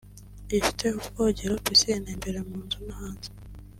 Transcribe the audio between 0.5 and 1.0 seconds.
ifite